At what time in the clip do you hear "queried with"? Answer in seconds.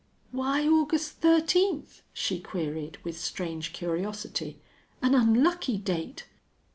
2.39-3.19